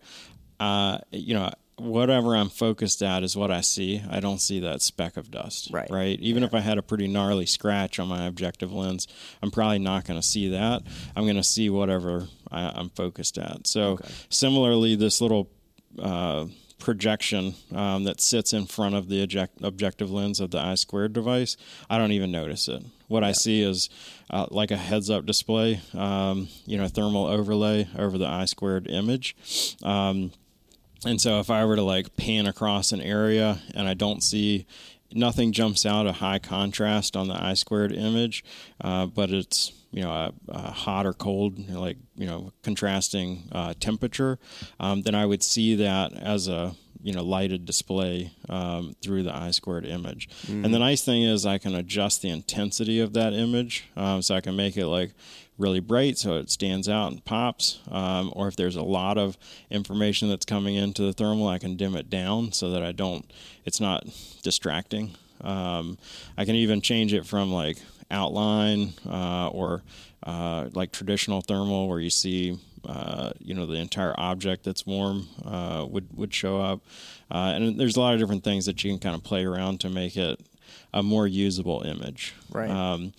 [0.61, 4.03] uh, you know, whatever I'm focused at is what I see.
[4.11, 5.71] I don't see that speck of dust.
[5.73, 5.91] Right.
[5.91, 6.21] Right.
[6.21, 9.09] Even if I had a pretty gnarly scratch on my objective lens,
[9.43, 10.83] I'm probably not going to see that.
[11.17, 13.67] I'm going to see whatever I, I'm focused at.
[13.67, 15.51] So similarly, this little
[15.99, 16.47] uh,
[16.79, 21.13] projection um, that sits in front of the object- objective lens of the I squared
[21.13, 21.57] device,
[21.89, 22.83] I don't even notice it.
[23.09, 23.89] What I see is
[24.31, 28.89] uh, like a heads up display, um, you know, thermal overlay over the I squared
[28.89, 29.37] image.
[29.83, 30.33] Um,
[31.05, 34.67] and so if I were to like pan across an area and I don't see
[35.15, 38.45] nothing jumps out a high contrast on the I squared image,
[38.81, 43.75] uh, but it's you know a, a hot or cold, like you know contrasting uh,
[43.79, 44.39] temperature,
[44.81, 49.35] um, then I would see that as a you know lighted display um, through the
[49.35, 50.29] I squared image.
[50.49, 54.35] And the nice thing is I can adjust the intensity of that image, um, so
[54.35, 55.13] I can make it like
[55.59, 57.81] really bright so it stands out and pops.
[57.91, 59.37] Um, or if there's a lot of
[59.71, 63.31] information that's coming into the thermal, I can dim it down so that I don't,
[63.65, 64.05] it's not
[64.43, 65.13] distracting.
[65.41, 65.99] Um,
[66.37, 67.79] I can even change it from like
[68.11, 69.83] outline uh, or
[70.25, 72.59] uh, like traditional thermal where you see.
[72.87, 76.81] Uh, you know the entire object that's warm uh, would would show up,
[77.31, 79.81] uh, and there's a lot of different things that you can kind of play around
[79.81, 80.41] to make it
[80.93, 82.35] a more usable image.
[82.51, 82.71] Right.
[82.71, 83.13] Um,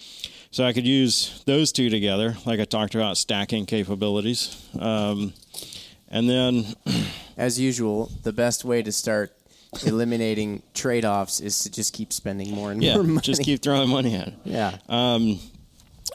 [0.52, 4.63] so I could use those two together, like I talked about, stacking capabilities.
[4.80, 5.34] Um,
[6.10, 6.65] and then,
[7.38, 9.36] As usual, the best way to start
[9.88, 13.21] eliminating trade-offs is to just keep spending more and yeah, more money.
[13.21, 14.34] just keep throwing money at it.
[14.43, 14.78] yeah.
[14.88, 15.39] Um,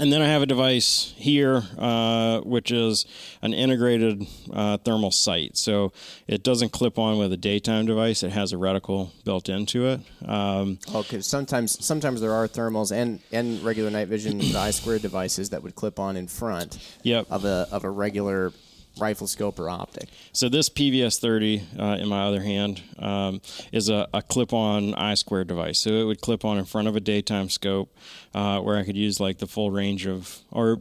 [0.01, 3.07] and then I have a device here, uh, which is
[3.43, 5.57] an integrated uh, thermal sight.
[5.57, 5.93] So
[6.27, 8.23] it doesn't clip on with a daytime device.
[8.23, 10.01] It has a reticle built into it.
[10.27, 15.03] Um, Okay, sometimes sometimes there are thermals and, and regular night vision the I squared
[15.03, 17.27] devices that would clip on in front Yep.
[17.31, 18.53] of a of a regular
[18.99, 20.09] rifle scope or optic.
[20.33, 23.41] So this PVS 30, uh, in my other hand, um,
[23.73, 25.79] is a, a clip-on I squared device.
[25.79, 27.95] So it would clip on in front of a daytime scope,
[28.35, 30.81] uh, where I could use like the full range of, or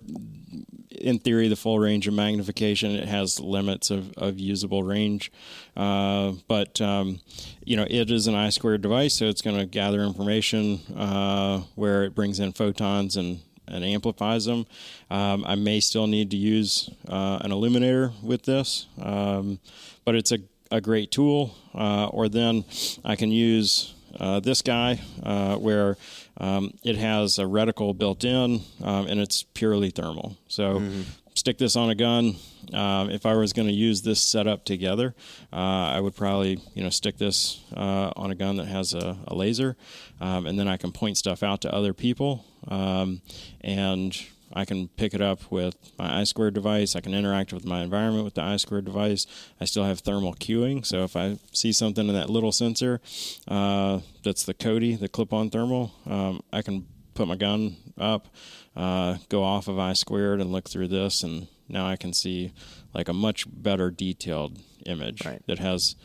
[0.92, 2.92] in theory, the full range of magnification.
[2.92, 5.32] It has limits of, of usable range,
[5.76, 7.20] uh, but um,
[7.64, 11.60] you know it is an I squared device, so it's going to gather information uh,
[11.76, 14.66] where it brings in photons and and amplifies them.
[15.10, 19.60] Um, I may still need to use uh, an illuminator with this, um,
[20.06, 20.40] but it's a,
[20.72, 21.56] a great tool.
[21.74, 22.66] Uh, or then
[23.06, 25.98] I can use uh, this guy uh, where
[26.38, 30.38] um, it has a reticle built in um, and it's purely thermal.
[30.48, 30.82] So
[31.38, 32.36] stick this on a gun.
[32.74, 35.16] Um, if I was going to use this setup together,
[35.54, 39.18] uh, I would probably you know stick this uh, on a gun that has a,
[39.28, 39.78] a laser,
[40.20, 43.22] um, and then I can point stuff out to other people, um,
[43.62, 44.20] and
[44.52, 46.96] I can pick it up with my I squared device.
[46.96, 49.28] I can interact with my environment with the I squared device.
[49.62, 53.00] I still have thermal cueing, so if I see something in that little sensor
[53.48, 58.28] uh, that's the COTI, the clip-on thermal, um, I can put my gun up,
[58.78, 62.54] uh, go off of I squared, and look through this, and now I can see
[62.94, 65.42] like a much better detailed image Right.
[65.48, 65.96] that has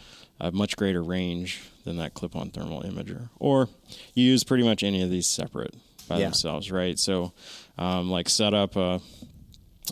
[0.41, 3.29] a much greater range than that clip-on thermal imager.
[3.39, 3.69] Or
[4.15, 5.75] you use pretty much any of these separate
[6.09, 6.25] by Yeah.
[6.27, 6.99] themselves, right?
[6.99, 7.33] So,
[7.79, 9.01] um, like set up a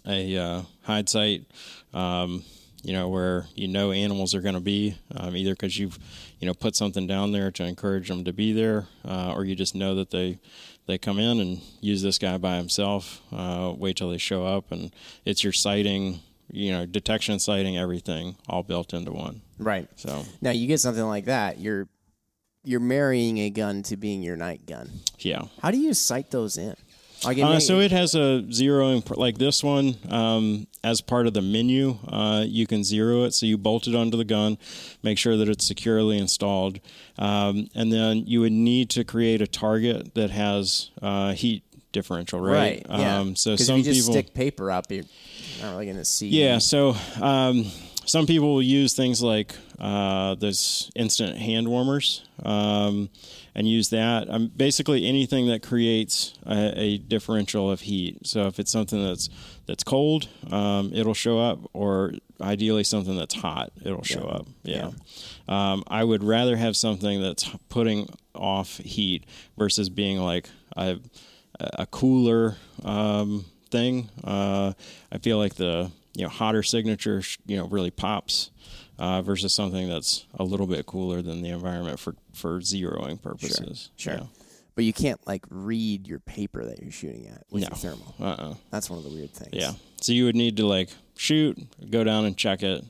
[0.07, 1.45] a uh, hide site,
[1.93, 2.45] um,
[2.83, 5.99] you know, where you know animals are going to be, um, either because you've,
[6.38, 9.55] you know, put something down there to encourage them to be there, uh, or you
[9.55, 10.38] just know that they
[10.90, 13.22] they come in and use this guy by himself.
[13.33, 14.92] Uh, wait till they show up, and
[15.24, 19.40] it's your sighting, you know, detection, sighting, everything all built into one.
[19.59, 19.88] Right.
[19.96, 21.88] So Now you get something like that, you're
[22.62, 24.90] you're marrying a gun to being your night gun.
[25.20, 25.44] yeah.
[25.62, 26.76] How do you sight those in?
[27.24, 31.42] Uh, so it has a zeroing pr- like this one um, as part of the
[31.42, 31.98] menu.
[32.09, 34.59] Uh, you can zero it, so you bolt it onto the gun,
[35.02, 36.80] make sure that it's securely installed,
[37.18, 42.40] um, and then you would need to create a target that has uh, heat differential,
[42.40, 42.85] right?
[42.88, 43.00] right?
[43.00, 43.18] Yeah.
[43.18, 45.04] Um, so some if you just people, stick paper up, you're
[45.61, 46.28] not really going to see.
[46.28, 46.59] yeah.
[46.59, 47.66] So um,
[48.06, 53.09] some people will use things like uh, those instant hand warmers um,
[53.55, 54.29] and use that.
[54.29, 58.27] Um, basically, anything that creates a, a differential of heat.
[58.27, 59.31] So if it's something that's
[59.66, 64.47] that's cold, um, it'll show up, or ideally something that's hot, it'll show up.
[64.64, 64.90] Yeah.
[65.49, 69.25] Um, I would rather have something that's putting off heat
[69.57, 70.99] versus being like a,
[71.59, 74.11] a cooler um, thing.
[74.23, 74.75] Uh,
[75.11, 78.51] I feel like the you know hotter signature you know really pops
[79.00, 83.90] uh, versus something that's a little bit cooler than the environment for for zeroing purposes.
[83.96, 84.14] Sure.
[84.14, 84.22] Yeah.
[84.76, 87.68] But you can't like read your paper that you're shooting at with No.
[87.70, 88.14] your thermal.
[88.20, 88.54] Uh-uh.
[88.70, 89.50] That's one of the weird things.
[89.52, 89.72] Yeah.
[90.00, 91.58] So you would need to like shoot,
[91.90, 92.84] go down and check it.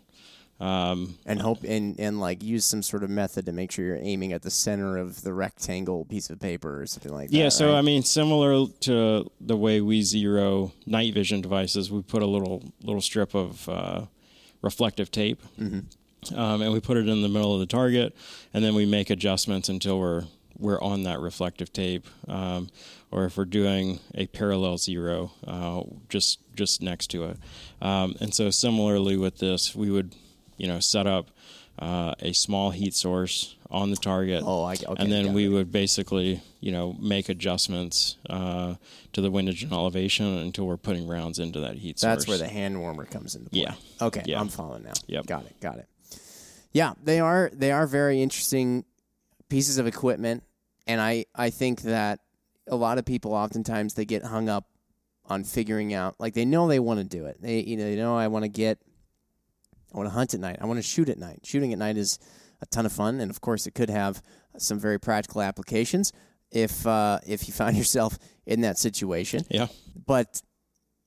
[0.60, 3.96] Um, And hope and, and like use some sort of method to make sure you're
[3.96, 7.36] aiming at the center of the rectangle piece of paper or something like that.
[7.36, 7.78] yeah, so right?
[7.78, 12.62] I mean, similar to the way we zero night vision devices, we put a little
[12.82, 14.04] little strip of uh,
[14.60, 15.40] reflective tape,
[16.34, 18.14] um, and we put it in the middle of the target,
[18.54, 20.24] and then we make adjustments until we're
[20.58, 22.68] we're on that reflective tape, um,
[23.10, 27.38] or if we're doing a parallel zero, uh, just just next to it.
[27.80, 30.14] Um, and so similarly with this, we would,
[30.58, 31.30] you know, set up
[31.78, 34.42] uh, a small heat source on the target.
[34.44, 35.48] Oh, I- okay, and then we it.
[35.48, 38.74] would basically, you know, make adjustments uh,
[39.14, 42.16] to the windage and elevation until we're putting rounds into that heat That's source.
[42.16, 43.60] That's where the hand warmer comes into play.
[43.62, 43.74] Yeah.
[44.02, 44.40] Okay, Yeah.
[44.40, 44.92] I'm following now.
[45.06, 45.26] Yep.
[45.26, 45.60] Got it.
[45.60, 45.88] Got it.
[46.72, 48.84] Yeah, they are they are very interesting
[49.48, 50.44] pieces of equipment,
[50.86, 52.20] and I I think that
[52.68, 54.66] a lot of people oftentimes they get hung up
[55.26, 57.40] on figuring out like they know they want to do it.
[57.40, 58.78] They you know they know I want to get
[59.92, 60.58] I want to hunt at night.
[60.60, 61.40] I want to shoot at night.
[61.44, 62.18] Shooting at night is
[62.60, 64.22] a ton of fun, and of course, it could have
[64.58, 66.12] some very practical applications
[66.52, 69.68] if uh, if you find yourself in that situation yeah.
[70.06, 70.42] but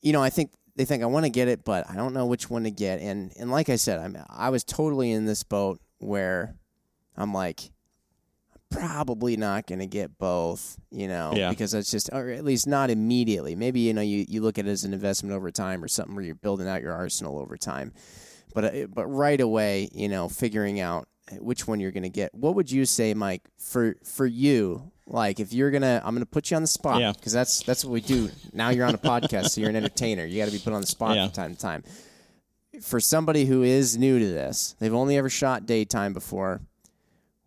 [0.03, 2.25] you know, I think they think I want to get it, but I don't know
[2.25, 2.99] which one to get.
[2.99, 6.55] And and like I said, I'm I was totally in this boat where
[7.15, 7.71] I'm like
[8.69, 11.49] probably not going to get both, you know, Yeah.
[11.51, 13.55] because that's just or at least not immediately.
[13.55, 16.15] Maybe you know you you look at it as an investment over time or something
[16.15, 17.93] where you're building out your arsenal over time.
[18.53, 21.07] But uh, but right away, you know, figuring out
[21.39, 22.33] which one you're going to get.
[22.35, 24.91] What would you say, Mike, for for you?
[25.05, 27.11] Like if you're gonna, I'm gonna put you on the spot Yeah.
[27.11, 28.29] because that's that's what we do.
[28.53, 30.25] Now you're on a podcast, so you're an entertainer.
[30.25, 31.25] You got to be put on the spot Yeah.
[31.25, 31.83] from time to time.
[32.81, 36.61] For somebody who is new to this, they've only ever shot daytime before.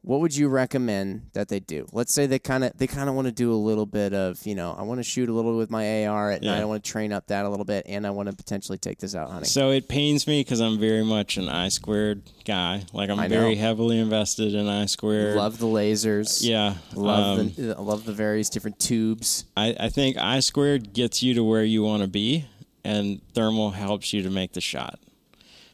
[0.06, 1.88] What would you recommend that they do?
[1.90, 4.46] Let's say they kind of they kind of want to do a little bit of
[4.46, 6.60] you know I want to shoot a little with my AR at night.
[6.60, 9.00] I want to train up that a little bit, and I want to potentially take
[9.00, 9.48] this out hunting.
[9.48, 12.84] So it pains me because I'm very much an I squared guy.
[12.92, 15.34] Like I'm very heavily invested in I squared.
[15.34, 16.38] Love the lasers.
[16.40, 16.74] Yeah.
[16.94, 19.44] Love um, the love the various different tubes.
[19.56, 22.46] I, I think I squared gets you to where you want to be,
[22.84, 25.00] and thermal helps you to make the shot.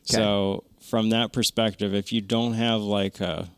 [0.04, 3.50] So from that perspective, if you don't have like a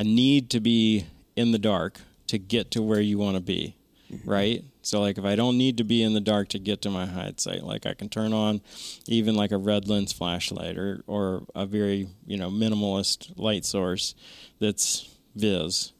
[0.00, 1.04] a need to be
[1.36, 3.76] in the dark to get to where you want to be,
[4.24, 4.64] right?
[4.80, 7.04] So like if I don't need to be in the dark to get to my
[7.04, 8.62] hide site, like I can turn on
[9.06, 14.14] even like a red lens flashlight or or a very you know minimalist light source
[14.58, 15.92] that's vis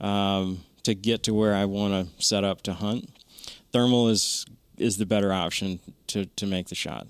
[0.00, 3.08] um, to get to where I want to set up to hunt.
[3.72, 4.46] Thermal is
[4.78, 7.06] is the better option to to make the shot.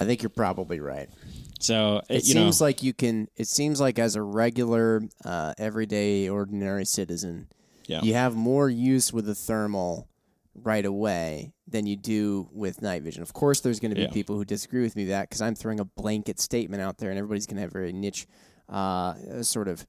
[0.00, 1.08] I think you're probably right.
[1.64, 3.28] So It you seems know, like you can.
[3.36, 7.48] It seems like as a regular, uh, everyday, ordinary citizen,
[7.86, 8.02] Yeah.
[8.02, 10.06] you have more use with the thermal
[10.54, 13.22] right away than you do with night vision.
[13.22, 14.10] Of course, there's going to be Yeah.
[14.12, 17.18] people who disagree with me that because I'm throwing a blanket statement out there, and
[17.18, 18.26] everybody's going to have a very niche
[18.68, 19.86] uh, sort of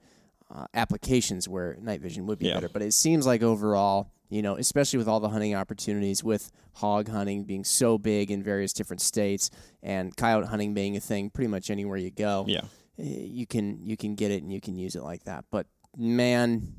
[0.54, 2.56] uh, applications where night vision would be Yeah.
[2.56, 2.70] better.
[2.70, 7.08] But it seems like overall, you know, especially with all the hunting opportunities, with hog
[7.08, 9.50] hunting being so big in various different states,
[9.82, 12.62] and coyote hunting being a thing pretty much anywhere you go yeah,
[13.00, 15.46] eh, you can you can get it and you can use it like that.
[15.52, 15.68] But
[15.98, 16.74] man,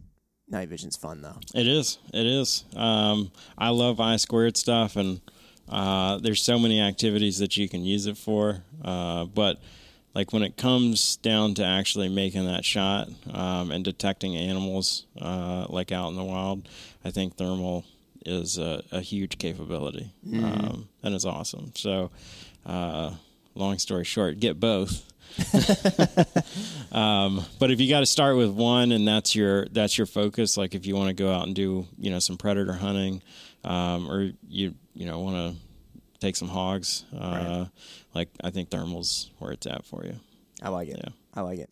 [0.48, 1.38] night vision's fun though.
[1.54, 1.98] It is.
[2.12, 2.64] It is.
[2.76, 5.20] Um, I love I squared stuff, and
[5.68, 8.62] uh, there's so many activities that you can use it for.
[8.84, 9.60] Uh, but
[10.16, 15.66] like when it comes down to actually making that shot um, and detecting animals uh,
[15.68, 16.66] like out in the wild,
[17.04, 17.84] I think thermal
[18.24, 20.44] is a, a huge capability Mm-hmm.
[20.44, 21.72] um, and it's awesome.
[21.74, 22.10] So,
[22.64, 23.12] uh,
[23.54, 25.04] long story short, get both.
[26.92, 30.56] um, but if you got to start with one and that's your that's your focus,
[30.56, 33.20] like if you want to go out and do you know some predator hunting,
[33.64, 35.65] um, or you you know want to
[36.20, 37.66] take some hogs, uh,
[38.14, 40.16] like I think thermal's where it's at for you.
[40.62, 41.00] I like it.
[41.02, 41.12] Yeah.
[41.34, 41.70] I like it.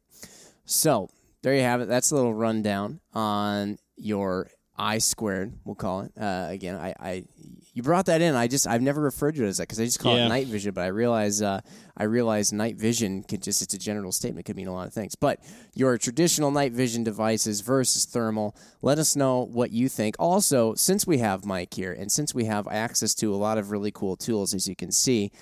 [0.66, 1.10] So
[1.42, 1.88] there you have it.
[1.88, 5.52] That's a little rundown on your I squared.
[5.64, 6.76] We'll call it uh, again.
[6.76, 7.24] I, I
[7.74, 8.34] you brought that in.
[8.34, 10.26] I just I've never referred to it as that because I just call Yeah.
[10.26, 10.72] it night vision.
[10.72, 11.60] But I realize uh,
[11.96, 14.46] I realize night vision could just it's a general statement.
[14.46, 15.14] Could mean a lot of things.
[15.16, 15.40] But
[15.74, 18.56] your traditional night vision devices versus thermal.
[18.80, 20.14] Let us know what you think.
[20.18, 23.70] Also, since we have Mike here and since we have access to a lot of
[23.70, 25.32] really cool tools, as you can see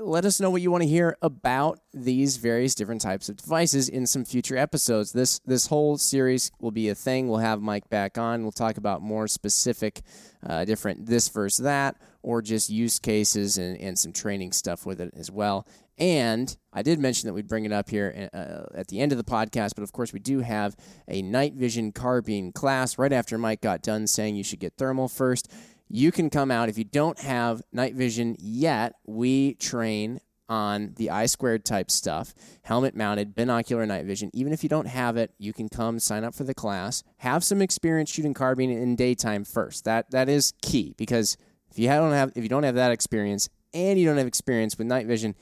[0.00, 3.88] let us know what you want to hear about these various different types of devices
[3.88, 5.12] in some future episodes.
[5.12, 7.28] This this whole series will be a thing.
[7.28, 8.42] We'll have Mike back on.
[8.42, 10.02] We'll talk about more specific,
[10.46, 15.00] uh, different this versus that, or just use cases and, and some training stuff with
[15.00, 15.66] it as well.
[15.98, 19.18] And I did mention that we'd bring it up here uh, at the end of
[19.18, 20.76] the podcast, but of course, we do have
[21.08, 25.08] a night vision carbine class right after Mike got done saying you should get thermal
[25.08, 25.50] first
[25.88, 26.68] you can come out.
[26.68, 32.32] If you don't have night vision yet we train on the i squared type stuff
[32.62, 34.30] helmet mounted binocular night vision.
[34.32, 37.02] Even if you don't have it you can come sign up for the class.
[37.18, 39.84] Have some experience shooting carbine in daytime first.
[39.84, 41.36] That that is key because
[41.70, 44.78] if you don't have if you don't have that experience and you don't have experience
[44.78, 45.34] with night vision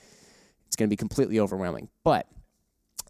[0.67, 1.89] it's going to be completely overwhelming.
[2.03, 2.27] But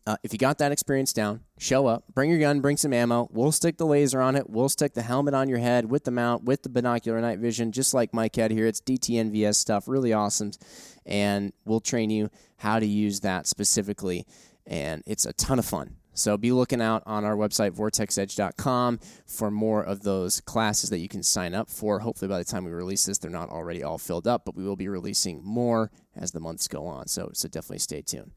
[0.07, 3.29] uh, if you got that experience down, show up, bring your gun, bring some ammo.
[3.33, 4.51] We'll stick the laser on it.
[4.51, 7.73] We'll stick the helmet on your head with the mount, with the binocular night vision,
[7.73, 8.67] just like Mike had here.
[8.67, 10.51] It's DTNVS stuff, really awesome.
[11.07, 14.27] And we'll train you how to use that specifically.
[14.67, 15.97] And it's a ton of fun.
[16.13, 21.09] So be looking out on our website, vortexedge.com, for more of those classes that you
[21.09, 21.99] can sign up for.
[22.01, 24.65] Hopefully, by the time we release this, they're not already all filled up, but we
[24.65, 27.09] will be releasing more as the months go on.
[27.09, 28.31] So, so definitely stay tuned.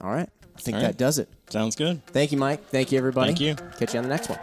[0.00, 0.28] All right.
[0.56, 1.28] I think All that does it.
[1.50, 2.04] Sounds good.
[2.06, 2.64] Thank you, Mike.
[2.68, 3.28] Thank you, everybody.
[3.28, 3.54] Thank you.
[3.78, 4.38] Catch you on the next one.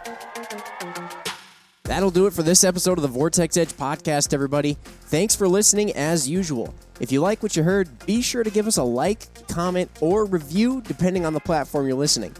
[1.84, 4.76] That'll do it for this episode of the Vortex Edge podcast, everybody.
[5.02, 6.74] Thanks for listening as usual.
[6.98, 10.24] If you like what you heard, be sure to give us a like, comment, or
[10.24, 12.34] review depending on the platform you're listening.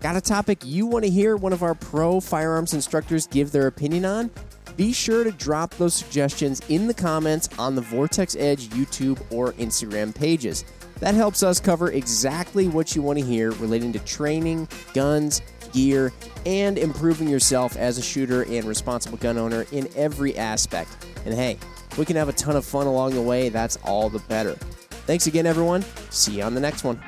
[0.00, 3.66] Got a topic you want to hear one of our pro firearms instructors give their
[3.68, 4.30] opinion on?
[4.76, 9.52] Be sure to drop those suggestions in the comments on the Vortex Edge YouTube or
[9.54, 10.64] Instagram pages.
[11.02, 15.42] That helps us cover exactly what you want to hear relating to training, guns,
[15.72, 16.12] gear,
[16.46, 20.90] and improving yourself as a shooter and responsible gun owner in every aspect.
[21.24, 21.58] And hey,
[21.98, 24.54] we can have a ton of fun along the way, that's all the better.
[25.04, 25.82] Thanks again, everyone.
[26.10, 27.02] See you on the next one.